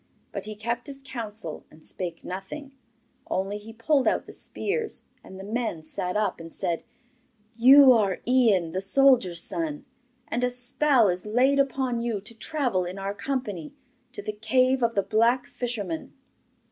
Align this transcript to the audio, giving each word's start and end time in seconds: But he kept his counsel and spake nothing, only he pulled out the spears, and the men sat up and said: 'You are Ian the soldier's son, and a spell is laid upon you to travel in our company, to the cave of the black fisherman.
But 0.31 0.45
he 0.47 0.55
kept 0.55 0.87
his 0.87 1.03
counsel 1.05 1.63
and 1.69 1.85
spake 1.85 2.23
nothing, 2.23 2.71
only 3.29 3.59
he 3.59 3.71
pulled 3.71 4.07
out 4.07 4.25
the 4.25 4.33
spears, 4.33 5.03
and 5.23 5.39
the 5.39 5.43
men 5.43 5.83
sat 5.83 6.17
up 6.17 6.39
and 6.39 6.51
said: 6.51 6.83
'You 7.53 7.93
are 7.93 8.17
Ian 8.25 8.71
the 8.71 8.81
soldier's 8.81 9.43
son, 9.43 9.85
and 10.27 10.43
a 10.43 10.49
spell 10.49 11.07
is 11.07 11.27
laid 11.27 11.59
upon 11.59 12.01
you 12.01 12.19
to 12.19 12.33
travel 12.33 12.83
in 12.83 12.97
our 12.97 13.13
company, 13.13 13.75
to 14.13 14.23
the 14.23 14.33
cave 14.33 14.81
of 14.81 14.95
the 14.95 15.03
black 15.03 15.45
fisherman. 15.45 16.13